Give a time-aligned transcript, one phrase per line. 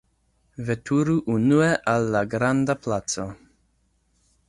[0.69, 3.31] Veturu unue al la granda placo!